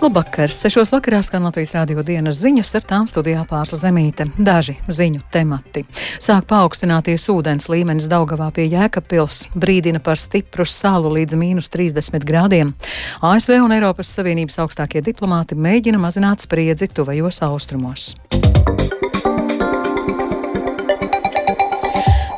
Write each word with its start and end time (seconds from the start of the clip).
Labvakar! 0.00 0.48
Sešos 0.48 0.94
vakarā 0.94 1.18
skan 1.20 1.44
Latvijas 1.44 1.74
rādio 1.76 2.00
dienas 2.00 2.38
ziņas, 2.40 2.70
ar 2.78 2.84
tām 2.88 3.08
studijā 3.10 3.42
pārsla 3.44 3.76
zemīte. 3.82 4.24
Daži 4.40 4.78
ziņu 4.88 5.20
temati. 5.28 5.82
Sāk 6.16 6.46
paaugstināties 6.48 7.26
ūdens 7.28 7.68
līmenis 7.68 8.08
Daugavā 8.08 8.46
pie 8.56 8.64
Jēkabpils, 8.72 9.42
brīdina 9.52 10.00
par 10.00 10.16
stipru 10.16 10.64
salu 10.64 11.12
līdz 11.18 11.36
mīnus 11.36 11.68
30 11.68 12.24
grādiem. 12.24 12.72
ASV 13.20 13.58
un 13.60 13.76
Eiropas 13.76 14.14
Savienības 14.16 14.56
augstākie 14.64 15.04
diplomāti 15.04 15.60
mēģina 15.60 16.00
mazināt 16.00 16.48
spriedzi 16.48 16.88
tuvajos 16.88 17.42
austrumos. 17.44 18.14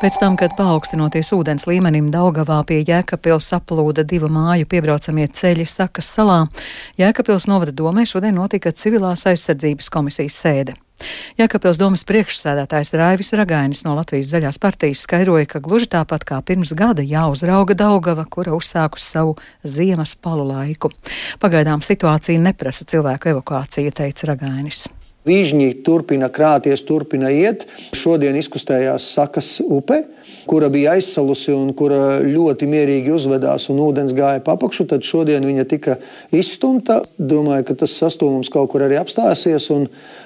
Pēc 0.03 0.17
tam, 0.19 0.35
kad 0.35 0.57
paaugstinoties 0.59 1.29
ūdens 1.31 1.63
līmenim 1.71 2.09
Daugavā 2.11 2.57
pie 2.67 2.81
Jēkabpils 2.83 3.47
saplūda 3.53 4.03
divu 4.03 4.27
māju 4.35 4.67
piebraucamie 4.67 5.29
ceļi 5.31 5.63
Sakas 5.71 6.09
salā, 6.17 6.41
Jēkabpils 6.99 7.45
novada 7.47 7.71
domē 7.71 8.03
šodien 8.11 8.35
notika 8.35 8.73
civilās 8.75 9.23
aizsardzības 9.31 9.93
komisijas 9.95 10.39
sēde. 10.43 10.75
Jēkabpils 11.39 11.79
domas 11.79 12.03
priekšsēdētājs 12.09 12.91
Raivis 12.99 13.31
Ragainis 13.39 13.85
no 13.87 13.95
Latvijas 13.95 14.33
zaļās 14.35 14.59
partijas 14.63 15.05
skaidroja, 15.07 15.47
ka 15.53 15.63
gluži 15.63 15.87
tāpat 15.95 16.27
kā 16.27 16.41
pirms 16.43 16.75
gada 16.75 17.07
jāuzrauga 17.07 17.77
Daugava, 17.79 18.25
kura 18.27 18.57
uzsākus 18.59 19.07
savu 19.07 19.37
ziemas 19.63 20.17
palu 20.19 20.49
laiku. 20.51 20.91
Pagaidām 21.39 21.87
situācija 21.87 22.43
neprasa 22.43 22.89
cilvēku 22.91 23.37
evakuāciju, 23.37 23.95
teica 24.03 24.33
Ragainis. 24.35 24.89
Vīžņi 25.23 25.85
turpina 25.87 26.27
krāties, 26.35 26.81
turpina 26.83 27.29
iet. 27.31 27.69
Šodien 27.95 28.35
izkustējās 28.41 29.05
Sakas 29.15 29.61
upe, 29.63 30.01
kura 30.51 30.67
bija 30.73 30.97
aizsalusi 30.97 31.55
un 31.55 31.71
kura 31.79 32.19
ļoti 32.27 32.67
mierīgi 32.67 33.15
uzvedās 33.15 33.69
un 33.71 33.79
ūdens 33.85 34.17
gāja 34.19 34.43
pa 34.43 34.57
apakšu. 34.57 34.89
Tad 34.91 35.07
šodien 35.07 35.47
viņa 35.47 35.67
tika 35.71 35.97
izstumta. 36.35 37.05
Domāju, 37.23 37.69
ka 37.71 37.79
tas 37.85 37.95
sastūmums 38.03 38.51
kaut 38.51 38.73
kur 38.75 38.83
arī 38.83 38.99
apstāsies. 38.99 39.71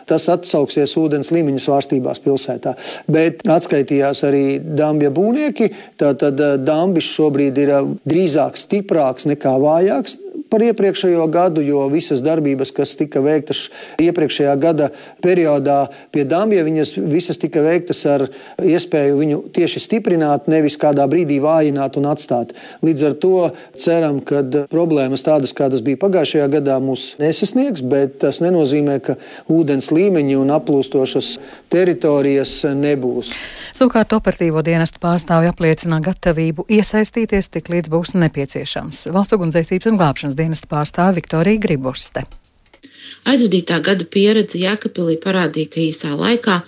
Tas 0.09 0.31
atsauksies 0.33 0.97
ūdens 0.97 1.29
līmeņa 1.35 1.61
svārstībās 1.67 2.23
pilsētā. 2.25 2.73
Bet 3.13 3.45
atskaitījās 3.45 4.25
arī 4.25 4.45
dambja 4.65 5.13
būvnieki. 5.13 5.75
Tātad 6.01 6.41
dambis 6.65 7.13
šobrīd 7.13 7.61
ir 7.67 7.75
drīzāk 8.09 8.57
stiprāks 8.65 9.29
nekā 9.29 9.59
vājāks 9.61 10.23
par 10.51 10.63
iepriekšējo 10.67 11.27
gadu, 11.33 11.63
jo 11.65 11.85
visas 11.93 12.23
darbības, 12.25 12.73
kas 12.77 12.95
tika 12.99 13.23
veiktas 13.25 13.67
iepriekšējā 14.03 14.55
gada 14.63 14.91
periodā 15.25 15.87
pie 16.15 16.27
dambja, 16.29 16.65
viņas 16.67 16.95
visas 17.11 17.41
tika 17.43 17.63
veiktas 17.65 18.03
ar 18.11 18.27
iespēju 18.63 19.19
viņu 19.21 19.41
tieši 19.57 19.83
stiprināt, 19.83 20.49
nevis 20.51 20.79
kādā 20.81 21.07
brīdī 21.11 21.39
vājināt 21.43 21.99
un 22.01 22.09
atstāt. 22.11 22.55
Līdz 22.87 23.07
ar 23.11 23.17
to 23.23 23.35
ceram, 23.79 24.21
ka 24.25 24.43
problēmas 24.71 25.25
tādas, 25.27 25.55
kādas 25.57 25.85
bija 25.85 26.01
pagājušajā 26.05 26.49
gadā, 26.59 26.79
mūs 26.83 27.09
nesasniegs, 27.23 27.85
bet 27.87 28.21
tas 28.25 28.41
nenozīmē, 28.45 28.99
ka 29.05 29.19
ūdens 29.53 29.91
līmeņi 29.95 30.39
un 30.41 30.53
aplūstošas 30.57 31.37
teritorijas 31.73 32.59
nebūs. 32.77 33.33
Savukārt 33.77 34.15
operatīvo 34.17 34.63
dienestu 34.65 35.01
pārstāvji 35.03 35.51
apliecina 35.51 35.99
gatavību 36.05 36.65
iesaistīties 36.73 37.51
tik 37.53 37.71
līdz 37.73 37.91
būs 37.93 38.15
nepieciešams. 38.17 39.07
Valsts 39.13 39.37
ugunsdzēsības 39.37 39.91
un 39.91 40.01
glābšanas 40.01 40.36
dienesta 40.39 40.71
pārstāve 40.71 41.21
Viktorija 41.21 41.63
Gribuste. 41.63 42.27
Aizvadītā 43.27 43.81
gada 43.83 44.07
pieredze 44.07 44.59
Jēkabpilī 44.61 45.17
parādīja, 45.23 45.71
ka 45.73 45.81
īsā 45.83 46.13
laikā 46.15 46.61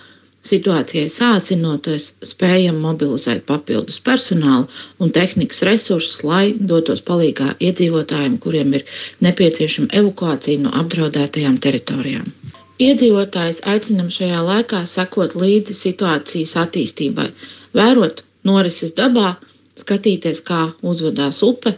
situācijai 0.49 1.09
sāsinoties 1.11 2.13
spējam 2.25 2.79
mobilizēt 2.83 3.45
papildus 3.47 3.99
personālu 4.03 4.67
un 4.99 5.11
tehnikas 5.15 5.61
resursus, 5.67 6.21
lai 6.23 6.53
dotos 6.71 7.03
palīgā 7.09 7.53
iedzīvotājiem, 7.59 8.37
kuriem 8.43 8.73
ir 8.79 8.85
nepieciešama 9.25 9.91
evakuācija 10.01 10.63
no 10.63 10.73
apdraudētajām 10.81 11.59
teritorijām. 11.63 12.31
Iedzīvotājs 12.79 13.59
aicinam 13.67 14.07
šajā 14.15 14.39
laikā 14.47 14.85
sekot 14.87 15.35
līdzi 15.35 15.75
situācijas 15.75 16.55
attīstībai, 16.63 17.27
vērot 17.75 18.23
norises 18.47 18.95
dabā, 18.95 19.35
skatīties, 19.79 20.39
kā 20.47 20.69
uzvedās 20.83 21.43
upe, 21.43 21.75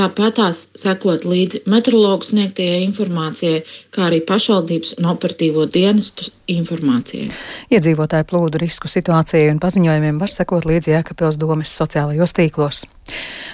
tāpat 0.00 0.36
tās 0.40 0.64
sekot 0.78 1.26
līdzi 1.28 1.64
meteorologu 1.70 2.26
sniegtajai 2.30 2.82
informācijai, 2.88 3.62
kā 3.94 4.08
arī 4.08 4.20
pašvaldības 4.26 4.96
un 4.98 5.10
operatīvo 5.12 5.66
dienestu 5.70 6.30
informācijai. 6.50 7.28
Iedzīvotāju 7.70 8.28
plūdu 8.30 8.60
risku 8.62 8.90
situācijai 8.90 9.50
un 9.52 9.60
paziņojumiem 9.62 10.18
var 10.20 10.32
sekot 10.32 10.66
līdzi 10.68 10.96
Jēkabpils 10.96 11.38
domas 11.40 11.74
sociālajos 11.76 12.34
tīklos. 12.36 12.82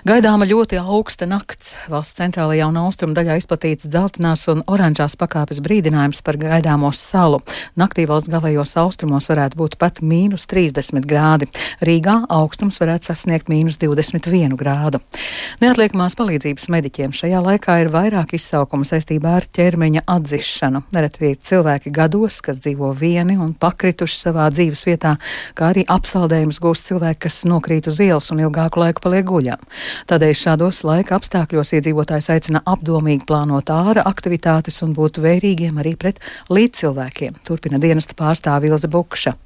Gaidāma 0.06 0.46
ļoti 0.46 0.78
augsta 0.78 1.26
nakts. 1.28 1.72
Valsts 1.90 2.18
centrālajā 2.20 2.66
un 2.68 2.76
austrumu 2.78 3.16
daļā 3.16 3.38
izplatīts 3.40 3.88
dzeltenās 3.88 4.44
un 4.52 4.62
oranžās 4.70 5.16
pakāpes 5.18 5.62
brīdinājums 5.64 6.20
par 6.26 6.38
gaidāmo 6.40 6.92
salu. 6.94 7.40
Naktī 7.80 8.04
valsts 8.08 8.30
galējos 8.32 8.76
austrumos 8.82 9.28
varētu 9.30 9.58
būt 9.58 9.78
pat 9.80 10.02
mīnus 10.04 10.46
30 10.50 11.08
grādi. 11.08 11.48
Rīgā 11.80 12.18
augstums 12.28 12.78
varētu 12.82 13.10
sasniegt 13.10 13.50
mīnus 13.52 13.80
21 13.82 14.54
grādu. 14.60 15.00
Neatliekamās 15.62 16.16
palīdzības 16.18 16.66
mediķiem 16.72 17.12
šajā 17.16 17.40
laikā 17.44 17.76
ir 17.82 17.90
vairāk 17.92 18.34
izsaukumu 18.36 18.86
saistībā 18.88 19.36
ar 19.38 19.46
ķermeņa 19.56 20.02
atzišanu. 20.10 20.82
Nereti 20.94 21.30
ir 21.30 21.38
cilvēki 21.48 21.92
gados, 21.94 22.40
kas 22.44 22.60
dzīvo 22.64 22.90
vieni 22.96 23.38
un 23.40 23.54
pakrituši 23.56 24.18
savā 24.18 24.48
dzīves 24.52 24.84
vietā, 24.88 25.14
kā 25.56 25.70
arī 25.72 25.86
apsaldējumus 25.96 26.60
gūst 26.62 26.90
cilvēki, 26.90 27.22
kas 27.26 27.40
nokrīt 27.48 27.88
uz 27.90 28.02
ielas 28.04 28.30
un 28.34 28.44
ilgāku 28.44 28.82
laiku 28.82 29.06
paliek 29.06 29.26
guļām. 29.30 29.64
Tādēļ 30.10 30.36
šādos 30.42 30.82
laika 30.88 31.16
apstākļos 31.20 31.74
iedzīvotājs 31.78 32.30
aicina 32.36 32.64
apdomīgi 32.66 33.26
plānot 33.28 33.72
āra 33.72 34.04
aktivitātes 34.10 34.82
un 34.86 34.92
būt 34.96 35.22
vērīgiem 35.24 35.80
arī 35.82 35.96
pret 35.96 36.22
līdzcilvēkiem, 36.52 37.42
turpina 37.46 37.80
dienesta 37.82 38.18
pārstāve 38.18 38.72
Ilze 38.72 38.92
Bukša. 38.92 39.38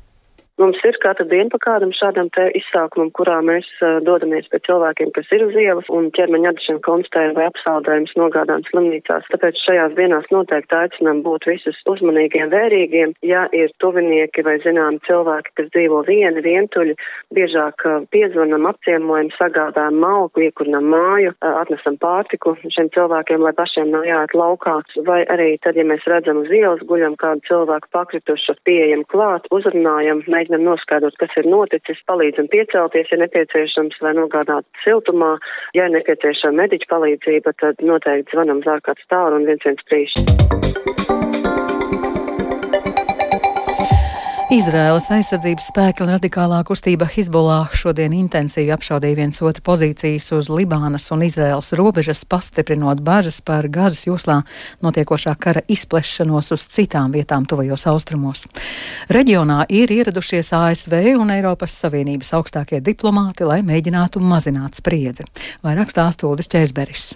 Mums 0.61 0.77
ir 0.85 0.97
katru 1.01 1.25
dienu 1.25 1.49
pa 1.55 1.57
kādam 1.65 1.89
šādam 1.97 2.27
te 2.37 2.43
izsākumam, 2.59 3.09
kurā 3.17 3.39
mēs 3.41 3.65
uh, 3.81 3.97
dodamies 4.05 4.45
pie 4.53 4.59
cilvēkiem, 4.67 5.09
kas 5.17 5.31
ir 5.33 5.47
uz 5.47 5.55
ielas 5.57 5.87
un 5.89 6.11
ķermeņa 6.13 6.51
atdešana 6.51 6.83
konstatējam 6.85 7.33
vai 7.39 7.47
apsaldējums 7.49 8.13
nogādām 8.21 8.67
slimnīcās. 8.67 9.31
Tāpēc 9.33 9.57
šajās 9.65 9.95
dienās 9.97 10.29
noteikti 10.29 10.77
aicinām 10.77 11.23
būt 11.25 11.49
visus 11.49 11.79
uzmanīgiem, 11.89 12.53
vērīgiem. 12.53 13.15
Ja 13.25 13.47
ir 13.57 13.73
tuvinieki 13.81 14.45
vai 14.45 14.59
zināmi 14.61 15.01
cilvēki, 15.07 15.55
kas 15.63 15.71
dzīvo 15.73 16.03
vieni, 16.11 16.45
vientuļi, 16.45 16.99
biežāk 17.39 17.87
uh, 17.89 18.05
piezvanam, 18.13 18.69
apciemojam, 18.69 19.33
sagādājam 19.39 19.97
malku, 20.05 20.45
iekurinam 20.45 20.93
māju, 20.93 21.33
uh, 21.39 21.57
atnesam 21.63 21.97
pārtiku 22.05 22.53
šiem 22.67 22.93
cilvēkiem, 22.99 23.41
lai 23.49 23.55
pašiem 23.57 23.89
nav 23.97 24.05
jāiet 24.11 24.37
laukā. 24.37 24.77
Vai 25.09 25.23
arī 25.25 25.55
tad, 25.65 25.81
ja 25.81 25.89
mēs 25.89 26.05
redzam 26.05 26.45
uz 26.45 26.53
ielas 26.53 26.85
guļam 26.85 27.17
kādu 27.17 27.49
cilvēku 27.49 27.95
pakritušu, 27.97 28.59
pieejam 28.69 29.09
klāt, 29.09 29.49
uzrunājam, 29.57 30.21
mēģinām 30.29 30.50
mēģinam 30.51 30.67
noskaidrot, 30.67 31.15
kas 31.19 31.31
ir 31.39 31.47
noticis, 31.47 32.01
palīdzam 32.07 32.49
piecelties, 32.51 33.11
ja 33.11 33.19
nepieciešams, 33.23 34.01
vai 34.03 34.15
nogādāt 34.19 34.67
siltumā. 34.85 35.39
Ja 35.75 35.87
ir 35.87 35.95
nepieciešama 35.95 36.65
mediķa 36.65 36.91
palīdzība, 36.91 37.55
tad 37.61 37.83
noteikti 37.83 38.35
zvanam 38.35 38.63
uz 38.63 38.67
ārkārtas 38.67 39.07
tālu 39.11 39.39
un 39.39 39.47
113. 39.47 41.50
Izraēlas 44.51 45.05
aizsardzības 45.15 45.69
spēki 45.71 46.03
un 46.03 46.11
radikālā 46.11 46.57
kustība 46.67 47.07
Hizbollah 47.07 47.71
šodien 47.79 48.11
intensīvi 48.17 48.73
apšaudīja 48.75 49.19
viens 49.21 49.39
otru 49.47 49.63
pozīcijas 49.69 50.25
uz 50.35 50.49
Libānas 50.51 51.05
un 51.15 51.23
Izraēlas 51.23 51.71
robežas, 51.79 52.25
pastiprinot 52.27 52.99
bažas 53.07 53.39
par 53.47 53.69
gazas 53.71 54.09
joslā 54.09 54.41
notiekošā 54.83 55.37
kara 55.39 55.63
izplešanos 55.71 56.51
uz 56.57 56.65
citām 56.67 57.15
vietām 57.15 57.47
tuvajos 57.47 57.87
austrumos. 57.93 58.43
Reģionā 59.07 59.69
ir 59.71 59.95
ieradušies 59.95 60.51
ASV 60.59 60.99
un 61.15 61.31
Eiropas 61.37 61.77
Savienības 61.85 62.35
augstākie 62.41 62.83
diplomāti, 62.83 63.47
lai 63.47 63.61
mēģinātu 63.63 64.19
mazināt 64.19 64.83
spriedzi. 64.83 65.31
Vairāk 65.63 65.95
stāstūdis 65.95 66.51
Ķēzberis. 66.51 67.13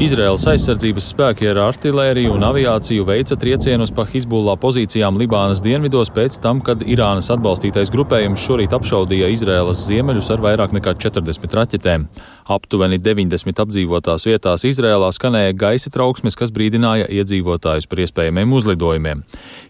Izraels 0.00 0.46
aizsardzības 0.48 1.10
spēki 1.12 1.50
ar 1.50 1.58
artilēriju 1.60 2.30
un 2.32 2.44
aviāciju 2.48 3.04
veica 3.04 3.36
triecienus 3.36 3.90
pa 3.92 4.06
Hizbullah 4.08 4.56
pozīcijām 4.56 5.18
Libānas 5.20 5.60
dienvidos 5.60 6.08
pēc 6.16 6.38
tam, 6.40 6.62
kad 6.64 6.80
Irānas 6.80 7.28
atbalstītais 7.34 7.92
grupējums 7.92 8.40
šorīt 8.40 8.72
apšaudīja 8.78 9.28
Izraēlas 9.34 9.82
ziemeļus 9.90 10.30
ar 10.32 10.40
vairāk 10.46 10.72
nekā 10.78 10.94
40 11.04 11.56
raķetēm. 11.58 12.06
Aptuveni 12.50 12.96
90 12.98 13.62
apdzīvotās 13.62 14.24
vietās 14.26 14.64
Izrēlā 14.66 15.12
skanēja 15.14 15.54
gaisa 15.54 15.90
trauksmes, 15.94 16.34
kas 16.34 16.50
brīdināja 16.50 17.06
iedzīvotājus 17.06 17.86
par 17.86 18.00
iespējamiem 18.02 18.54
uzlidojumiem. 18.58 19.20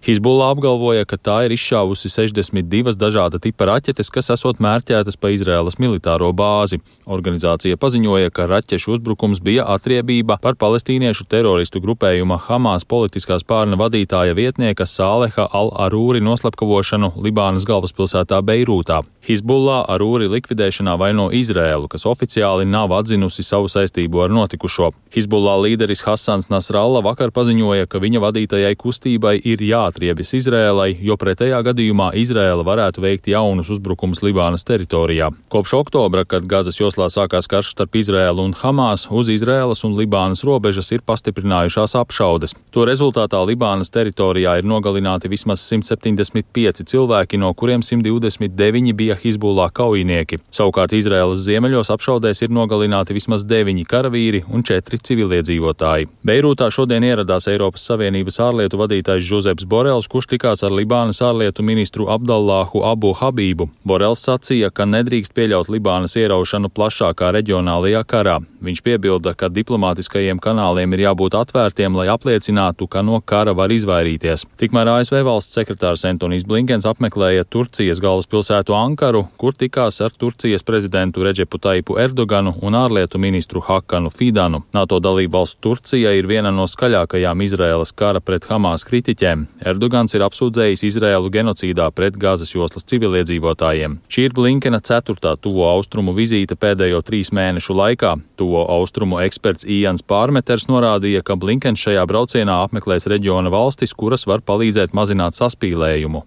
Hizbullah 0.06 0.54
apgalvoja, 0.54 1.04
ka 1.04 1.18
tā 1.20 1.34
ir 1.44 1.52
izšāvusi 1.52 2.08
62 2.08 2.96
dažāda 2.96 3.36
tipa 3.36 3.68
raķetes, 3.68 4.08
kas 4.14 4.32
esot 4.32 4.62
mērķētas 4.64 5.20
pa 5.20 5.32
Izrēlas 5.34 5.76
militāro 5.76 6.30
bāzi. 6.32 6.80
Organizācija 7.04 7.76
paziņoja, 7.76 8.32
ka 8.32 8.48
raķešu 8.48 8.96
uzbrukums 8.96 9.42
bija 9.44 9.68
atriebība 9.74 10.38
par 10.40 10.56
palestīniešu 10.56 11.28
teroristu 11.28 11.84
grupējuma 11.84 12.40
Hamas 12.46 12.88
politiskās 12.88 13.44
pārna 13.44 13.76
vadītāja 13.76 14.32
vietnieka 14.40 14.88
Sāleha 14.88 15.50
al-Arūri 15.52 16.24
noslapkavošanu 16.24 17.12
Libānas 17.20 17.68
galvaspilsētā 17.68 18.40
Beirūtā. 18.40 19.02
Hizbullah 19.28 19.84
Arūri 19.92 20.32
likvidēšanā 20.32 20.96
vaino 20.96 21.28
Izrēlu, 21.28 21.92
kas 21.92 22.08
oficiāli 22.08 22.69
nav 22.70 22.92
atzinusi 22.94 23.42
savu 23.44 23.68
saistību 23.68 24.24
ar 24.24 24.34
notikušo. 24.34 24.90
Hizbullah 25.14 25.58
līderis 25.64 26.04
Hassans 26.06 26.48
Nasralla 26.52 27.02
vakar 27.02 27.32
paziņoja, 27.34 27.88
ka 27.90 27.98
viņa 28.02 28.22
vadītajai 28.22 28.76
kustībai 28.78 29.34
ir 29.52 29.62
jāatriebjas 29.66 30.34
Izrēlai, 30.38 30.92
jo 31.02 31.16
pretējā 31.18 31.58
gadījumā 31.66 32.12
Izrēla 32.20 32.66
varētu 32.66 33.02
veikt 33.02 33.30
jaunus 33.32 33.72
uzbrukumus 33.74 34.22
Libānas 34.22 34.66
teritorijā. 34.68 35.32
Kopš 35.50 35.74
oktobra, 35.80 36.24
kad 36.24 36.46
Gazas 36.50 36.78
joslā 36.80 37.10
sākās 37.10 37.50
karš 37.50 37.72
starp 37.74 37.98
Izrēlu 37.98 38.46
un 38.46 38.54
Hamas, 38.62 39.08
uz 39.10 39.32
Izrēlas 39.34 39.82
un 39.88 39.96
Libānas 39.98 40.44
robežas 40.46 40.92
ir 40.94 41.02
pastiprinājušās 41.06 41.96
apšaudes. 41.98 42.54
To 42.70 42.86
rezultātā 42.86 43.42
Libānas 43.46 43.90
teritorijā 43.90 44.60
ir 44.60 44.68
nogalināti 44.68 45.30
vismaz 45.32 45.64
175 45.66 46.84
cilvēki, 46.86 47.40
no 47.42 47.50
kuriem 47.54 47.82
129 47.82 48.94
bija 48.94 49.18
Hizbullah 49.18 49.72
kaujinieki. 49.74 50.40
Savukārt 50.54 50.94
Izraēlas 50.96 51.42
ziemeļos 51.46 51.90
apšaudēs 51.94 52.44
ir 52.44 52.49
nogalināti 52.54 53.14
vismaz 53.16 53.44
9 53.48 53.84
karavīri 53.88 54.42
un 54.48 54.64
4 54.66 55.00
civiliedzīvotāji. 55.08 56.08
Beirūtā 56.26 56.70
šodien 56.74 57.04
ieradās 57.06 57.48
Eiropas 57.50 57.84
Savienības 57.88 58.40
ārlietu 58.44 58.80
vadītājs 58.80 59.26
Žuzeps 59.28 59.66
Borels, 59.70 60.08
kurš 60.10 60.30
tikās 60.34 60.64
ar 60.66 60.74
Libānas 60.74 61.22
ārlietu 61.24 61.64
ministru 61.66 62.08
Abdallāhu 62.12 62.84
Abu 62.86 63.12
Habību. 63.16 63.68
Borels 63.84 64.24
sacīja, 64.26 64.72
ka 64.74 64.86
nedrīkst 64.88 65.34
pieļaut 65.36 65.70
Libānas 65.72 66.16
ieraušanu 66.18 66.72
plašākā 66.74 67.30
reģionālajā 67.38 68.02
karā. 68.08 68.38
Viņš 68.60 68.82
piebilda, 68.84 69.32
ka 69.36 69.48
diplomātiskajiem 69.48 70.40
kanāliem 70.42 70.92
ir 70.96 71.06
jābūt 71.06 71.38
atvērtiem, 71.38 71.94
lai 71.96 72.10
apliecinātu, 72.12 72.88
ka 72.90 73.04
no 73.06 73.20
kara 73.24 73.54
var 73.56 73.72
izvairīties. 73.72 74.44
Tikmēr 74.60 74.90
ASV 74.96 75.22
valsts 75.24 75.56
sekretārs 75.56 76.04
Antonijs 76.08 76.44
Blinkens 76.48 76.88
apmeklēja 76.88 77.46
Turcijas 77.48 78.02
galvaspilsētu 78.02 78.76
Ankaru, 78.76 79.26
kur 79.40 79.56
tikās 79.56 80.00
ar 80.04 80.12
Turcijas 80.12 80.64
prezidentu 80.66 81.24
Reģepu 81.24 81.60
Taipu 81.60 81.96
Erdoganu 82.00 82.39
un 82.48 82.74
ārlietu 82.74 83.18
ministru 83.20 83.60
Hakanu 83.60 84.08
Fidanu. 84.10 84.62
NATO 84.72 84.96
dalību 85.02 85.34
valsts 85.36 85.60
Turcija 85.60 86.12
ir 86.16 86.26
viena 86.26 86.48
no 86.54 86.64
skaļākajām 86.64 87.42
Izraēlas 87.44 87.92
kara 87.92 88.20
pret 88.24 88.46
Hamas 88.48 88.86
kritiķiem. 88.88 89.46
Erdogans 89.66 90.14
ir 90.16 90.24
apsūdzējis 90.24 90.84
Izraēlu 90.88 91.28
genocīdā 91.34 91.90
pret 91.92 92.16
Gāzes 92.16 92.54
joslas 92.54 92.88
civiliedzīvotājiem. 92.88 93.98
Šī 94.08 94.26
ir 94.28 94.36
Blinkena 94.36 94.80
ceturtā 94.80 95.34
tuvo 95.36 95.68
austrumu 95.68 96.14
vizīte 96.16 96.56
pēdējo 96.56 97.02
trīs 97.04 97.32
mēnešu 97.36 97.76
laikā. 97.76 98.14
Tuvo 98.40 98.64
austrumu 98.72 99.20
eksperts 99.26 99.68
Ijans 99.68 100.02
Pārmeters 100.02 100.66
norādīja, 100.72 101.20
ka 101.22 101.36
Blinkens 101.36 101.84
šajā 101.84 102.06
braucienā 102.08 102.62
apmeklēs 102.64 103.08
reģiona 103.12 103.52
valstis, 103.52 103.92
kuras 103.92 104.24
var 104.30 104.40
palīdzēt 104.40 104.96
mazināt 104.96 105.36
saspīlējumu. 105.36 106.24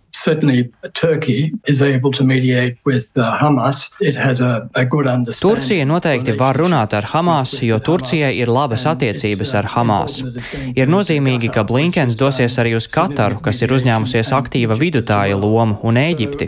Turcija 5.42 5.86
noteikti 5.90 6.03
var 6.40 6.58
runāt 6.60 6.94
ar 6.98 7.08
Hamas, 7.14 7.56
jo 7.64 7.80
Turcijai 7.80 8.34
ir 8.38 8.52
labas 8.52 8.86
attiecības 8.90 9.54
ar 9.60 9.70
Hamas. 9.74 10.20
Ir 10.76 10.92
nozīmīgi, 10.92 11.52
ka 11.54 11.64
Blinkens 11.68 12.18
dosies 12.20 12.58
arī 12.62 12.76
uz 12.78 12.88
Kataru, 12.92 13.40
kas 13.44 13.62
ir 13.64 13.74
uzņēmusies 13.74 14.34
aktīva 14.36 14.78
vidutāja 14.80 15.38
lomu, 15.40 15.78
un 15.84 16.00
Ēģipti. 16.02 16.48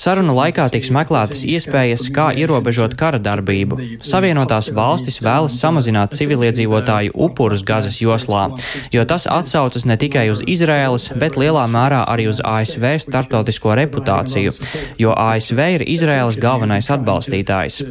Sarunu 0.00 0.34
laikā 0.36 0.68
tiks 0.74 0.90
meklētas 0.94 1.44
iespējas, 1.48 2.08
kā 2.14 2.30
ierobežot 2.36 2.96
kara 2.98 3.20
darbību. 3.22 3.78
Savienotās 4.04 4.70
valstis 4.74 5.20
vēlas 5.24 5.58
samazināt 5.60 6.16
civiliedzīvotāju 6.18 7.14
upurus 7.14 7.64
Gazas 7.66 8.00
joslā, 8.02 8.48
jo 8.94 9.04
tas 9.08 9.28
atsaucas 9.30 9.86
ne 9.88 9.98
tikai 10.00 10.28
uz 10.32 10.42
Izraēlas, 10.46 11.10
bet 11.20 11.38
lielā 11.40 11.64
mērā 11.70 12.04
arī 12.10 12.28
uz 12.32 12.42
ASV 12.44 12.98
starptautisko 13.06 13.76
reputāciju, 13.78 14.54
jo 14.98 15.14
ASV 15.14 15.64
ir 15.78 15.86
Izraēlas 15.86 16.38
galvenais 16.40 16.90
atbalstītājs. 16.94 17.82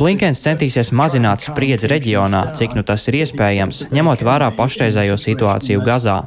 Blinkens 0.00 0.42
centīsies 0.50 0.90
mazināt 0.96 1.44
spriedzi 1.44 1.90
reģionā, 1.90 2.42
cik 2.58 2.74
nu 2.78 2.84
tas 2.86 3.06
ir 3.10 3.20
iespējams, 3.22 3.86
ņemot 3.94 4.24
vērā 4.26 4.50
pašreizējo 4.58 5.18
situāciju 5.20 5.84
Gazā. 5.86 6.18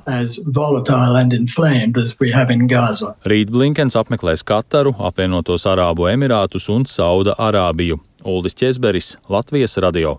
Rīt 3.33 3.53
Blinkens 3.53 3.99
apmeklēs 3.99 4.45
Kataru, 4.47 4.95
apvienotos 5.11 5.67
Arābu 5.69 6.09
Emirātus 6.13 6.69
un 6.73 6.87
Sauda 6.89 7.35
Arābiju. 7.37 7.99
Uldis 8.23 8.55
Česberis, 8.55 9.17
Latvijas 9.27 9.75
radio. 9.83 10.15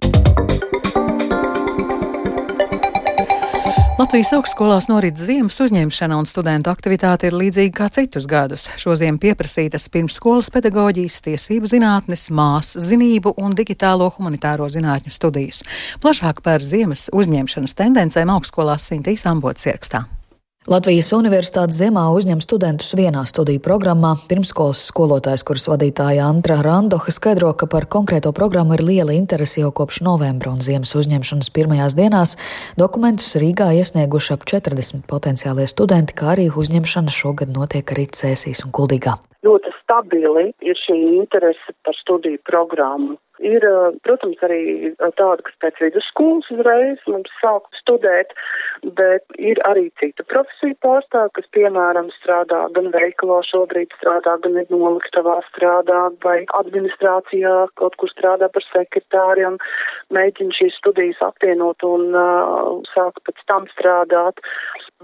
Latvijas 3.95 4.33
augstskolās 4.35 4.89
norit 4.91 5.15
ziemas 5.23 5.61
uzņemšana 5.63 6.17
un 6.19 6.27
studentu 6.27 6.73
aktivitāte 6.73 7.29
ir 7.29 7.37
līdzīga 7.39 7.75
kā 7.77 7.87
citus 7.95 8.25
gadus. 8.27 8.65
Šoziem 8.75 9.21
pieprasītas 9.23 9.87
pirmsskolas 9.95 10.51
pedagoģijas, 10.51 11.21
tiesību 11.23 11.71
zinātnes, 11.71 12.25
māsu 12.35 12.83
zinību 12.83 13.37
un 13.39 13.55
digitālo 13.55 14.11
humanitāro 14.17 14.67
zinātņu 14.67 15.15
studijas. 15.15 15.63
Plašāk 16.03 16.43
par 16.43 16.67
ziemas 16.67 17.07
uzņemšanas 17.15 17.79
tendencēm 17.79 18.35
augstskolās 18.35 18.91
Sintīs 18.91 19.29
Ambots 19.31 19.71
ierakstā. 19.71 20.03
Latvijas 20.65 21.11
Universitātes 21.13 21.77
ziemā 21.77 22.07
uzņem 22.17 22.39
studentus 22.41 22.95
vienā 22.97 23.27
studiju 23.29 23.61
programmā. 23.61 24.15
Pirmskolas 24.31 24.81
skolotājs, 24.89 25.43
kuras 25.45 25.67
vadītāja 25.69 26.25
Antra 26.25 26.57
Randoha 26.65 27.13
skaidro, 27.13 27.51
ka 27.53 27.69
par 27.69 27.85
konkrēto 27.93 28.33
programmu 28.33 28.79
ir 28.79 28.85
liela 28.89 29.13
interese 29.13 29.61
jau 29.61 29.69
kopš 29.77 30.01
novembra 30.09 30.55
un 30.55 30.65
ziemas 30.65 30.95
uzņemšanas 30.97 31.53
pirmajās 31.53 31.99
dienās. 32.01 32.33
Dokumentus 32.81 33.37
Rīgā 33.37 33.75
iesnieguši 33.77 34.33
ap 34.39 34.49
40 34.49 35.05
potenciālie 35.05 35.69
studenti, 35.69 36.17
kā 36.17 36.33
arī 36.33 36.49
uzņemšana 36.49 37.13
šogad 37.13 37.53
notiek 37.53 37.93
arī 37.93 38.09
Cēsīs 38.17 38.65
un 38.65 38.73
Kuldīgā. 38.73 39.19
Ļoti 39.45 39.74
stabili 39.85 40.51
ir 40.65 40.81
šī 40.87 40.97
interese 41.21 41.77
par 41.85 41.97
studiju 42.01 42.41
programmu. 42.49 43.19
Ir, 43.43 43.65
protams, 44.07 44.39
arī 44.47 44.93
tāda, 45.19 45.43
kas 45.43 45.55
pēc 45.59 45.81
vidusskolas 45.83 46.47
uzreiz 46.55 47.01
mums 47.11 47.33
sāk 47.41 47.67
studēt, 47.81 48.31
bet 48.95 49.25
ir 49.43 49.59
arī 49.67 49.89
cita 49.99 50.23
profesija 50.31 50.77
pārstāv, 50.85 51.33
kas, 51.35 51.49
piemēram, 51.57 52.13
strādā 52.21 52.61
gan 52.77 52.93
veikalā 52.95 53.41
šobrīd 53.49 53.91
strādā, 53.99 54.37
gan 54.45 54.61
ir 54.63 54.71
noliktavā 54.71 55.41
strādā, 55.49 56.05
vai 56.23 56.45
administrācijā 56.61 57.57
kaut 57.81 57.99
kur 57.99 58.13
strādā 58.15 58.47
par 58.55 58.69
sekretāriem, 58.71 59.59
mēģina 60.15 60.55
šīs 60.61 60.79
studijas 60.79 61.19
apvienot 61.27 61.83
un 61.91 62.15
uh, 62.15 62.87
sāk 62.95 63.19
pēc 63.27 63.43
tam 63.51 63.67
strādāt 63.75 64.39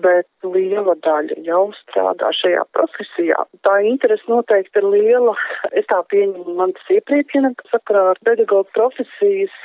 bet 0.05 0.29
liela 0.45 0.97
daļa 1.05 1.39
jau 1.47 1.63
strādā 1.79 2.31
šajā 2.37 2.65
profesijā. 2.77 3.39
Tā 3.67 3.77
interese 3.87 4.27
noteikti 4.31 4.81
ir 4.81 4.89
liela. 4.95 5.37
Es 5.77 5.89
tā 5.91 6.01
pieņemu 6.13 6.57
man 6.59 6.75
tas 6.77 6.93
iepriekšina, 6.97 7.53
ka 7.59 7.71
sakarā 7.75 8.05
ar 8.15 8.21
pedagoģu 8.27 8.75
profesijas 8.77 9.57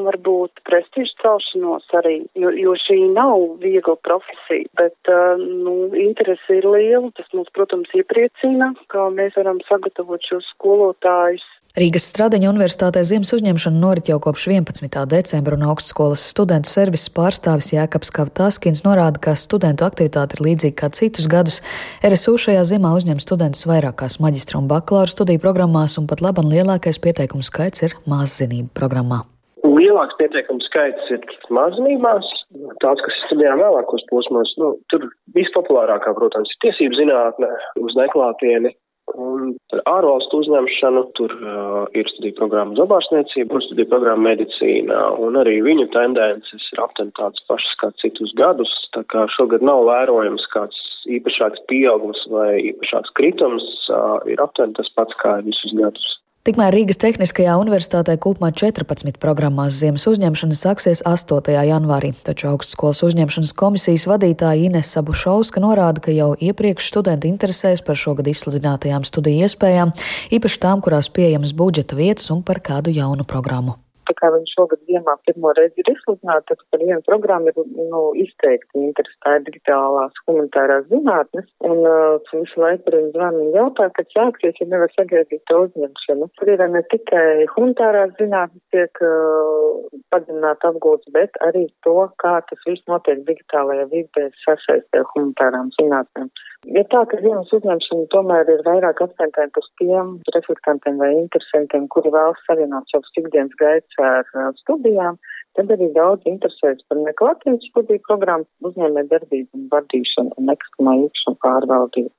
varbūt 0.00 0.62
prestižu 0.64 1.12
celšanos 1.20 1.86
arī, 2.00 2.16
jo, 2.38 2.52
jo 2.56 2.74
šī 2.86 2.98
nav 3.12 3.58
viegla 3.62 3.96
profesija, 4.06 4.70
bet, 4.80 4.96
uh, 5.12 5.40
nu, 5.40 5.90
interese 6.00 6.60
ir 6.60 6.68
liela. 6.68 7.10
Tas 7.18 7.28
mums, 7.36 7.50
protams, 7.56 7.90
iepriecina, 7.96 8.72
kā 8.92 9.08
mēs 9.14 9.36
varam 9.38 9.60
sagatavot 9.68 10.24
šos 10.30 10.46
skolotājus 10.54 11.46
Rīgas 11.78 12.08
Stradiņa 12.10 12.48
universitātē 12.50 13.04
ziemas 13.06 13.28
uzņemšana 13.36 13.78
norit 13.78 14.08
jau 14.10 14.16
kopš 14.18 14.48
11. 14.50 14.96
decembra, 15.06 15.54
un 15.54 15.68
augstskolas 15.70 16.24
studentu 16.32 16.66
servises 16.66 17.12
pārstāvis 17.14 17.68
Jēkabs 17.70 18.10
Kavtaskins 18.16 18.82
norāda, 18.82 19.20
ka 19.22 19.36
studentu 19.38 19.86
aktivitāte 19.86 20.34
ir 20.34 20.42
līdzīga 20.48 20.76
kā 20.80 20.90
citus 20.98 21.28
gadus. 21.30 21.60
RSU 22.02 22.34
šajā 22.42 22.64
ziemā 22.72 22.90
uzņem 22.98 23.22
studentus 23.22 23.68
vairākās 23.70 24.18
maģistra 24.18 24.58
un 24.58 24.66
bakalaura 24.66 25.14
studiju 25.14 25.44
programmās, 25.46 25.94
un 26.02 26.10
pat 26.10 26.24
laban 26.26 26.50
lielākais 26.50 26.98
pieteikumu 27.06 27.46
skaits 27.46 27.86
ir 27.86 27.94
māszinību 28.10 28.74
programmā. 28.74 29.22
Lielāks 29.62 30.18
pieteikumu 30.18 30.66
skaits 30.66 31.14
ir 31.14 31.22
māksliniekās, 31.54 32.34
tāds, 32.82 33.06
kas 33.06 33.24
studējām 33.28 33.62
vēlākos 33.62 34.08
posmos. 34.10 34.58
Nu, 34.58 34.74
tur 34.90 35.06
vispopulārākā, 35.38 36.18
protams, 36.18 36.50
ir 36.50 36.62
tiesību 36.66 36.98
zinātne 36.98 37.54
uz 37.78 37.94
neklātieni, 37.94 38.74
Un 39.18 39.54
par 39.72 39.80
ārvalstu 39.90 40.42
uzņemšanu 40.44 41.02
tur 41.18 41.32
uh, 41.40 41.86
ir 41.96 42.08
studiju 42.12 42.36
programma 42.38 42.76
zabārsniecība 42.78 43.56
un 43.56 43.64
studiju 43.64 43.90
programma 43.90 44.28
medicīnā, 44.30 45.00
un 45.24 45.38
arī 45.40 45.58
viņu 45.66 45.88
tendences 45.94 46.68
ir 46.74 46.82
aptuveni 46.84 47.16
tādas 47.18 47.42
pašas 47.50 47.74
kā 47.82 47.90
citus 48.02 48.34
gadus, 48.38 48.72
tā 48.96 49.02
kā 49.10 49.26
šogad 49.36 49.64
nav 49.66 49.82
vērojams 49.88 50.46
kāds 50.54 50.78
īpašāks 51.10 51.64
pieaugums 51.72 52.22
vai 52.30 52.60
īpašāks 52.70 53.14
kritums, 53.18 53.66
uh, 53.90 54.20
ir 54.30 54.42
aptuveni 54.44 54.78
tas 54.78 54.92
pats 54.96 55.18
kā 55.22 55.38
visus 55.46 55.74
gadus. 55.80 56.19
Tikmēr 56.40 56.72
Rīgas 56.72 56.96
Tehniskajā 56.96 57.52
universitātē 57.60 58.14
kopumā 58.16 58.48
14 58.56 59.18
programmās 59.20 59.74
ziemas 59.76 60.06
uzņemšana 60.08 60.56
sāksies 60.56 61.02
8. 61.04 61.50
janvārī, 61.68 62.14
taču 62.24 62.48
augstskolas 62.48 63.02
uzņemšanas 63.04 63.52
komisijas 63.60 64.06
vadītāja 64.08 64.70
Inesa 64.70 65.02
Bušauska 65.04 65.60
norāda, 65.60 66.00
ka 66.00 66.16
jau 66.16 66.30
iepriekš 66.40 66.88
studenti 66.94 67.28
interesēs 67.28 67.84
par 67.84 68.00
šogad 68.00 68.32
izsludinātajām 68.32 69.04
studiju 69.04 69.44
iespējām, 69.44 69.92
īpaši 70.32 70.64
tām, 70.64 70.80
kurās 70.80 71.12
pieejamas 71.12 71.52
budžeta 71.52 72.00
vietas 72.00 72.32
un 72.32 72.40
par 72.40 72.64
kādu 72.64 72.96
jaunu 72.96 73.28
programmu. 73.28 73.76
Tā 74.10 74.16
kā 74.18 74.32
viņi 74.34 74.50
šogad 74.50 74.80
ziemā 74.90 75.14
pirmo 75.22 75.52
reizi 75.54 75.84
ir 75.84 75.90
izsludināti, 75.92 76.48
tad 76.50 76.62
par 76.74 76.80
vienu 76.82 77.02
programmu 77.06 77.52
ir 77.52 77.68
nu, 77.92 78.00
izteikti 78.18 78.88
ir 78.90 79.10
digitālās 79.46 80.16
humanitārās 80.26 80.88
zinātnes. 80.90 81.46
Un 81.68 81.84
uh, 81.86 82.32
visu 82.32 82.58
laiku 82.58 82.90
viņi 82.96 83.12
zvana 83.14 83.44
un 83.44 83.54
jautā, 83.54 83.86
kad 83.94 84.10
sāksies, 84.10 84.58
ja 84.58 84.66
nevar 84.72 84.90
sagaidīt 84.96 85.44
to 85.46 85.62
uzņemšanu. 85.68 86.30
Tur 86.40 86.52
ir 86.56 86.64
ne 86.74 86.82
tikai 86.90 87.46
humanitārās 87.54 88.16
zinātnes 88.18 88.64
tiek 88.74 89.02
uh, 89.06 89.86
padziļināti 90.10 90.70
apgūts, 90.72 91.14
bet 91.14 91.38
arī 91.46 91.68
to, 91.86 91.96
kā 92.22 92.40
tas 92.50 92.66
viss 92.66 92.90
notiek 92.90 93.22
digitālajā 93.30 93.86
vidē 93.94 94.26
sasaistē 94.42 95.06
humanitārām 95.12 95.70
zinātnēm. 95.78 96.34
Ja 96.76 96.82
tā, 96.92 97.06
ka 97.08 97.16
ziemas 97.22 97.48
uzņemšana 97.56 98.10
tomēr 98.12 98.50
ir 98.52 98.60
vairāk 98.66 98.98
akcentēta 99.06 99.62
uz 99.62 99.68
tiem 99.80 100.10
reflektantiem 100.34 100.98
vai 101.00 101.08
interesantiem, 101.14 101.86
kuri 101.94 102.12
vēlas 102.12 102.42
savienot 102.44 102.90
savus 102.92 103.16
ikdienas 103.16 103.54
gaitas 103.62 103.99
ar 104.00 104.56
studijām, 104.62 105.18
tad 105.58 105.72
arī 105.74 105.90
daudz 105.96 106.26
interesēs 106.30 106.82
par 106.88 107.00
neklātienes 107.04 107.66
studiju 107.70 108.02
programmu, 108.08 108.48
uzņēmē 108.70 109.06
darbību 109.12 109.60
un 109.60 109.68
vadīšanu 109.74 110.36
un 110.36 110.50
nekustamā 110.52 110.96
īpašuma 111.04 111.42
pārvaldību. 111.46 112.12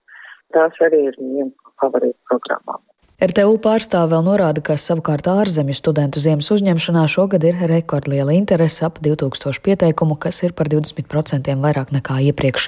Tās 0.55 0.81
arī 0.87 1.05
ir 1.09 1.19
viens 1.19 1.53
no 1.55 1.75
favorītu 1.81 2.19
programmām. 2.29 2.81
RTU 3.21 3.59
pārstāve 3.61 4.15
vēl 4.15 4.23
norāda, 4.25 4.63
ka 4.65 4.73
savukārt 4.81 5.27
ārzemju 5.29 5.75
studentu 5.77 6.17
ziemas 6.23 6.47
uzņemšanā 6.55 7.03
šogad 7.05 7.43
ir 7.45 7.59
rekordliela 7.69 8.33
interese 8.33 8.81
ap 8.87 8.97
2000 8.97 9.61
pieteikumu, 9.61 10.17
kas 10.17 10.41
ir 10.41 10.55
par 10.57 10.71
20% 10.73 11.53
vairāk 11.61 11.93
nekā 11.93 12.17
iepriekš. 12.31 12.65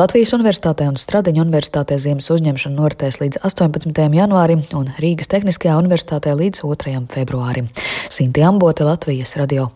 Latvijas 0.00 0.34
Universitātē 0.34 0.88
un 0.90 0.98
Stradiņa 0.98 1.44
Universitātē 1.44 2.00
ziemas 2.02 2.26
uzņemšana 2.34 2.74
noritēs 2.74 3.20
līdz 3.22 3.44
18. 3.46 4.02
janvārim 4.18 4.66
un 4.74 4.90
Rīgas 4.98 5.30
Tehniskajā 5.30 5.78
universitātē 5.78 6.34
līdz 6.42 6.66
2. 6.66 6.98
februārim. 7.14 7.70
Sinti 8.10 8.42
Ambote, 8.42 8.82
Latvijas 8.90 9.38
radio. 9.38 9.70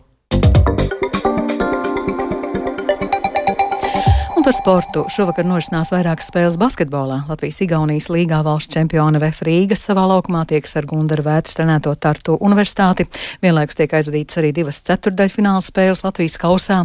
Par 4.45 4.53
sportu. 4.55 5.01
Šovakar 5.11 5.45
norisinās 5.47 5.89
vairākas 5.93 6.27
spēles 6.29 6.57
basketbolā. 6.59 7.21
Latvijas-Igaunijas 7.27 8.07
līgā 8.13 8.39
valsts 8.45 8.71
čempiona 8.75 9.19
VF 9.19 9.43
Rīgas 9.47 9.83
savā 9.87 10.03
laukumā 10.09 10.41
tiekas 10.49 10.77
ar 10.79 10.87
Gundaru 10.89 11.25
Vētras 11.25 11.57
trenēto 11.57 11.93
Tartu 11.99 12.37
universitāti. 12.37 13.07
Vienlaikus 13.43 13.79
tiek 13.79 13.95
aizvadītas 13.99 14.39
arī 14.41 14.51
divas 14.55 14.81
ceturdaļfināla 14.87 15.63
spēles 15.65 16.05
Latvijas 16.05 16.37
kausā. 16.41 16.81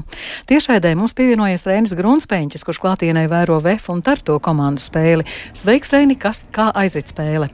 Tiešraidē 0.51 0.95
mums 0.99 1.15
pievienojies 1.19 1.67
Rēnis 1.69 1.97
Grunspēņķis, 1.99 2.65
kurš 2.67 2.81
klātienē 2.83 3.27
vēro 3.31 3.61
VF 3.63 3.93
un 3.95 4.03
Tartu 4.07 4.41
komandu 4.43 4.83
spēli. 4.83 5.29
Sveiks, 5.53 5.93
Rēni, 5.95 6.19
kas 6.19 6.47
kā 6.55 6.73
aizrit 6.75 7.15
spēle? 7.15 7.53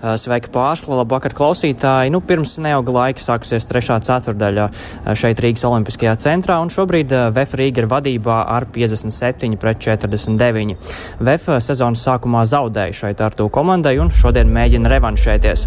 Eh, 0.00 0.14
sveiki, 0.16 0.48
pārsla, 0.48 1.02
labvakar, 1.02 1.34
klausītāji! 1.36 2.08
Nu, 2.08 2.22
pirms 2.24 2.54
neauga 2.64 2.92
laika 2.94 3.20
sākusies 3.20 3.66
trešā 3.68 3.98
ceturdaļa 4.06 4.68
eh, 4.72 5.10
šeit 5.12 5.42
Rīgas 5.44 5.66
Olimpiskajā 5.68 6.14
centrā, 6.22 6.56
un 6.64 6.70
šobrīd 6.72 7.10
eh, 7.12 7.26
VF 7.36 7.58
Rīga 7.60 7.82
ir 7.82 7.88
vadībā 7.90 8.38
ar 8.48 8.64
57 8.72 9.58
pret 9.60 9.82
49. 9.84 10.72
VF 11.20 11.60
sezonas 11.60 12.04
sākumā 12.08 12.46
zaudēja 12.48 12.96
šeit 12.96 13.20
ar 13.20 13.36
to 13.36 13.50
komandai, 13.52 13.98
un 14.00 14.08
šodien 14.08 14.48
mēģina 14.48 14.88
revanšēties. 14.88 15.66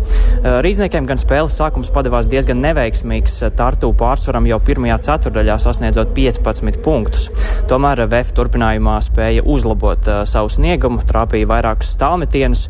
Rīdzniekiem 0.66 1.06
gan 1.12 1.22
spēles 1.22 1.60
sākums 1.62 1.94
padevās 1.94 2.32
diezgan 2.32 2.58
neveiksmīgs, 2.66 3.38
Tartu 3.54 3.92
pārsvaram 4.02 4.50
jau 4.50 4.58
pirmajā 4.66 4.98
ceturdaļā 5.12 5.60
sasniedzot 5.62 6.16
15 6.18 6.82
punktus. 6.82 7.30
Tomēr 7.70 8.02
VF 8.08 8.34
turpinājumā 8.42 8.98
spēja 9.06 9.46
uzlabot 9.46 10.10
savu 10.26 10.50
sniegumu, 10.58 11.06
trāpīja 11.06 11.54
vairākus 11.54 11.94
stāvmetienus, 11.94 12.66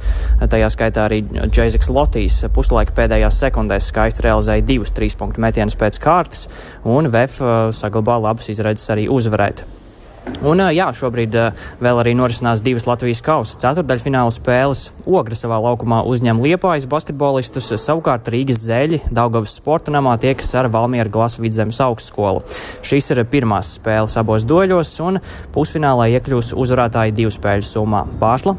tajā 0.52 0.74
skaitā 0.76 1.08
arī 1.08 1.24
Džeizeks 1.54 1.92
Lotīs 1.94 2.40
puslaika 2.50 2.96
pēdējās 2.98 3.36
sekundēs 3.44 3.92
skaisti 3.92 4.24
realizēja 4.26 4.66
divus 4.66 4.90
trīs 4.98 5.14
punktu 5.20 5.44
metienus 5.44 5.78
pēc 5.78 6.00
kārtas, 6.02 6.48
un 6.82 7.12
VF 7.14 7.38
uh, 7.46 7.54
saglabā 7.70 8.18
labas 8.24 8.50
izredzes 8.50 8.90
arī 8.90 9.06
uzvarēt. 9.06 9.62
Un, 10.44 10.60
jā, 10.76 10.86
šobrīd 10.96 11.36
vēl 11.84 12.00
arī 12.02 12.14
norisinās 12.16 12.62
divas 12.64 12.86
Latvijas 12.88 13.22
kausa 13.24 13.58
ceturdaļfināla 13.62 14.32
spēles. 14.32 14.86
Ogra 15.08 15.36
savā 15.40 15.60
laukumā 15.64 16.02
uzņem 16.08 16.42
Liepājas 16.44 16.88
basketbolistus, 16.92 17.70
savukārt 17.80 18.28
Rīgas 18.32 18.60
zeļi 18.64 19.02
Daugavas 19.12 19.56
sporta 19.56 19.92
namā 19.96 20.16
tiekas 20.24 20.52
ar 20.60 20.68
Valmieru 20.72 21.12
Glasu 21.12 21.44
vidzemes 21.44 21.80
augstskolu. 21.84 22.44
Šīs 22.84 23.12
ir 23.16 23.24
pirmās 23.32 23.76
spēles 23.78 24.18
abos 24.20 24.48
doļos, 24.48 24.92
un 25.04 25.22
pusfinālā 25.56 26.10
iekļūs 26.18 26.54
uzvarētāji 26.60 27.16
divu 27.20 27.32
spēļu 27.36 27.68
summā. 27.68 28.04
Pārsla? 28.20 28.58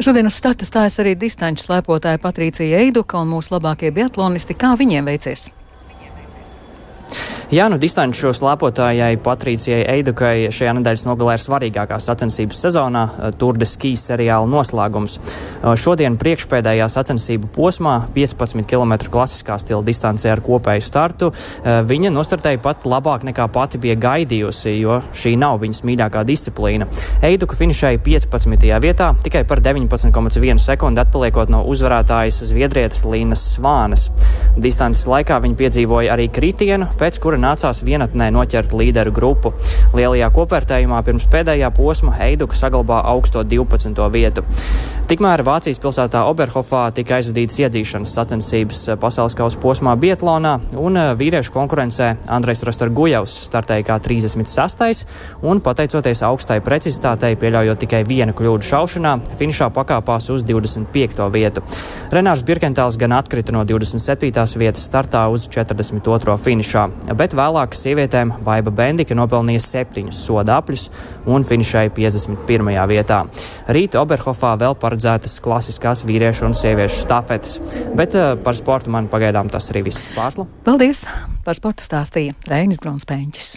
Šodien 0.00 0.28
uz 0.28 0.40
starta 0.40 0.68
stājas 0.68 1.00
arī 1.04 1.16
distanču 1.20 1.68
slēpotāja 1.68 2.20
Patricija 2.22 2.84
Eiduka 2.84 3.20
un 3.20 3.32
mūsu 3.32 3.56
labākie 3.56 3.92
biatlonisti. 3.92 4.56
Kā 4.56 4.76
viņiem 4.80 5.08
veicies? 5.08 5.50
Jā, 7.46 7.68
nu 7.70 7.76
distanču 7.78 8.32
slēpotājai 8.34 9.20
Patricijai 9.22 9.84
Eidukai 9.86 10.48
šajā 10.50 10.72
nedēļas 10.80 11.04
nogalē 11.06 11.36
ir 11.36 11.42
svarīgākās 11.44 12.08
sacensības 12.08 12.58
sezonā 12.64 13.02
eh,- 13.06 13.28
Tour 13.38 13.54
de 13.54 13.68
Ski 13.70 13.92
seriāla 13.94 14.48
noslēgums. 14.50 15.14
Eh, 15.20 15.76
šodien 15.78 16.16
priekšpēdējā 16.18 16.88
sacensību 16.90 17.46
posmā 17.54 18.00
15 18.16 18.66
km 18.66 18.96
klasiskā 19.14 19.60
stila 19.62 19.84
distancē 19.86 20.32
ar 20.32 20.42
kopēju 20.42 20.82
startu. 20.82 21.28
Eh, 21.30 21.84
viņa 21.86 22.10
nostartēja 22.10 22.60
pat 22.60 22.82
labāk 22.82 23.22
nekā 23.22 23.46
pati 23.52 23.78
bija 23.78 23.94
gaidījusi, 23.94 24.80
jo 24.80 24.98
šī 25.14 25.36
nav 25.38 25.60
viņas 25.62 25.84
mīļākā 25.86 26.24
disciplīna. 26.26 26.90
Eiduka 27.22 27.54
finišēja 27.54 28.02
15. 28.02 28.80
vietā, 28.82 29.14
tikai 29.22 29.44
par 29.46 29.60
19,1 29.60 30.58
sekundi 30.58 30.98
atpaliekot 30.98 31.48
no 31.48 31.62
uzvarētājas 31.62 32.42
Zviedrietes 32.42 33.04
Līnas 33.04 33.46
Svānes. 33.54 34.10
Distances 34.58 35.06
laikā 35.06 35.38
viņa 35.38 35.54
piedzīvoja 35.54 36.10
arī 36.18 36.28
kritienu, 36.28 36.90
pēc 36.98 37.20
kura 37.22 37.35
kura 37.36 37.52
nācās 37.52 37.82
vienatnē 37.84 38.30
noķert 38.32 38.72
līderu 38.72 39.12
grupu. 39.12 39.52
Lielajā 39.96 40.30
kopvērtējumā 40.32 41.02
pirms 41.04 41.28
pēdējā 41.28 41.68
posma 41.76 42.14
Heiduka 42.16 42.56
saglabā 42.56 43.02
augsto 43.12 43.44
12. 43.44 44.00
vietu. 44.12 44.44
Tikmēr 45.06 45.44
Vācijas 45.46 45.78
pilsētā 45.78 46.24
Oberhofā 46.26 46.88
tika 46.96 47.20
aizvadītas 47.20 47.60
iedzīšanas 47.60 48.14
sacensības 48.16 48.80
pasaules 48.98 49.36
kausa 49.38 49.60
posmā 49.62 49.92
Bietlānā, 50.02 50.56
un 50.82 50.98
vīriešu 51.20 51.52
konkurencē 51.54 52.08
Andrejs 52.34 52.64
Rastargujevs 52.66 53.34
startēja 53.46 53.84
kā 53.86 53.98
36. 54.02 55.04
un, 55.46 55.60
pateicoties 55.62 56.24
augstai 56.26 56.58
precizitātei, 56.64 57.36
pieļaujot 57.38 57.84
tikai 57.84 58.02
vienu 58.08 58.34
kļūdu 58.34 58.66
šaušanā, 58.66 59.12
finišā 59.38 59.68
pakāpās 59.76 60.26
uz 60.34 60.42
25. 60.48 61.22
vietu. 61.36 61.62
Renārs 62.10 62.42
Birkentāls 62.48 62.98
gan 62.98 63.14
atkrita 63.14 63.54
no 63.54 63.62
27. 63.68 64.58
vietas 64.58 64.88
startā 64.90 65.26
uz 65.30 65.46
42. 65.46 66.38
finišā, 66.48 66.88
bet 67.14 67.25
vēlāk 67.34 67.74
sievietēm 67.78 68.34
Baiba 68.46 68.74
Bendika 68.74 69.16
nopelnīja 69.18 69.62
septiņus 69.64 70.24
sodāpļus 70.28 70.88
un 71.30 71.46
finišēja 71.46 71.94
51. 71.96 72.74
vietā. 72.90 73.22
Rīt 73.72 73.98
Oberhofā 73.98 74.54
vēl 74.60 74.76
par 74.78 74.96
paredzētas 74.96 75.36
klasiskās 75.44 76.04
vīriešu 76.08 76.46
un 76.48 76.54
sieviešu 76.56 77.02
stafetes. 77.04 77.58
Bet 77.96 78.16
uh, 78.16 78.34
par 78.40 78.56
sportu 78.56 78.90
man 78.90 79.10
pagaidām 79.12 79.50
tas 79.52 79.68
arī 79.72 79.86
viss 79.90 80.08
pārsla. 80.16 80.46
Paldies! 80.64 81.04
Par 81.44 81.54
sportu 81.58 81.84
stāstīja 81.84 82.34
Reinis 82.48 82.80
Gronspēņķis. 82.82 83.52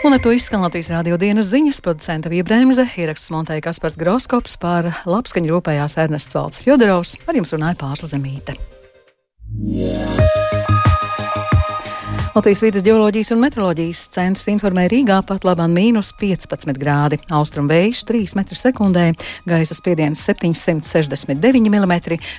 Un 0.00 0.16
ar 0.16 0.20
to 0.24 0.32
izskan 0.34 0.64
Latvijas 0.64 0.90
rādio 0.90 1.16
dienas 1.20 1.52
ziņas 1.52 1.80
producenta 1.84 2.32
Viebrēmze, 2.32 2.88
ieraksts 2.98 3.30
montēja 3.32 3.68
Kaspars 3.68 3.98
Groskops 4.00 4.56
par 4.60 4.90
labskaņu 5.06 5.54
rūpējās 5.54 5.98
Ernests 6.02 6.36
Valds 6.36 6.64
Fjodorovs, 6.64 7.14
ar 7.28 7.38
jums 7.38 7.54
runāja 7.54 7.78
Pārsla 7.84 8.10
Zemīte. 8.16 8.58
Yeah. 9.60 10.39
Latvijas 12.40 12.62
vidas 12.62 12.84
geoloģijas 12.86 13.34
un 13.34 13.42
meteoroloģijas 13.44 14.00
centrs 14.14 14.46
informē 14.48 14.86
Rīgā 14.88 15.18
pat 15.28 15.42
labāk 15.44 15.68
mīnus 15.74 16.14
15 16.16 16.78
grādi, 16.80 17.18
austrumu 17.36 17.68
vējš 17.68 17.98
3 18.08 18.32
m2, 18.40 19.02
gaisa 19.44 19.74
spiediens 19.76 20.22
769 20.24 21.68
mm, 21.68 21.92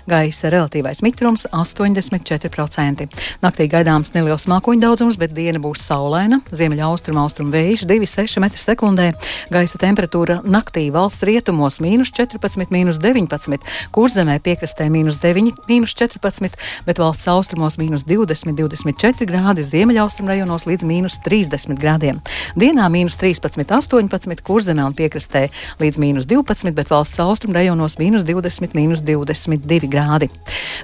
gaisa 0.10 0.50
relatīvais 0.50 1.04
mitrums 1.06 1.46
84%. 1.54 3.06
Naktī 3.46 3.68
gaidāms 3.70 4.16
neliels 4.16 4.48
mākoņu 4.50 4.82
daudzums, 4.82 5.20
bet 5.22 5.36
diena 5.38 5.62
būs 5.62 5.86
saulaina, 5.86 6.42
ziemeļa 6.50 6.88
austrumu 6.88 7.22
austrumu 7.22 7.54
vējš 7.54 7.86
2,6 7.86 8.42
m2, 8.42 9.12
gaisa 9.54 9.84
temperatūra 9.86 10.40
naktī 10.42 10.88
valsts 10.90 11.28
rietumos 11.30 11.78
mīnus 11.78 12.10
14, 12.18 12.74
mīnus 12.74 12.98
19, 13.06 13.70
kurzemē 13.94 14.40
piekrastē 14.42 14.90
mīnus 14.90 15.22
9, 15.22 15.62
mīnus 15.70 15.94
14, 15.94 16.58
bet 16.90 17.06
valsts 17.06 17.30
austrumos 17.30 17.78
mīnus 17.78 18.10
20, 18.10 18.58
24 18.66 19.30
grādi 19.30 19.70
ziemeļaustrumu 19.92 20.32
rajonos 20.32 20.66
līdz 20.70 20.86
mīnus 20.88 21.18
30 21.26 21.76
grādiem. 21.80 22.20
Dienā 22.60 22.88
mīnus 22.92 23.18
13, 23.20 23.60
18, 23.68 24.44
kurzemē 24.46 24.86
un 24.88 24.96
piekrastē 24.96 25.48
līdz 25.82 26.00
mīnus 26.00 26.28
12, 26.30 26.72
bet 26.78 26.92
valsts 26.92 27.20
austrumu 27.20 27.58
rajonos 27.58 27.98
mīnus 28.00 28.24
20, 28.28 28.76
mīnus 28.78 29.04
22 29.04 29.90
grādi. 29.92 30.30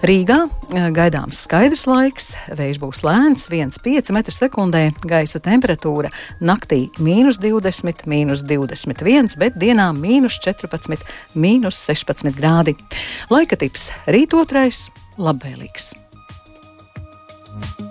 Rīgā 0.04 0.40
eh, 0.48 0.90
gaidāms 0.96 1.40
skaidrs 1.48 1.86
laiks, 1.88 2.34
vējš 2.52 2.82
būs 2.84 3.04
lēns, 3.08 3.48
1,5 3.48 4.12
m2, 4.12 5.08
gaisa 5.08 5.42
temperatūra 5.44 6.12
naktī 6.42 6.88
mīnus 7.00 7.40
20, 7.44 8.08
mīnus 8.12 8.44
21, 8.48 9.38
bet 9.40 9.56
dienā 9.60 9.92
mīnus 9.96 10.42
14, 10.44 11.08
mīnus 11.36 11.80
16 11.88 12.36
grādi. 12.36 12.76
Laika 13.32 13.60
tips 13.60 13.90
rīt 14.12 14.36
otrais 14.36 14.90
labvēlīgs. 15.18 15.94
thank 17.58 17.80
you 17.80 17.87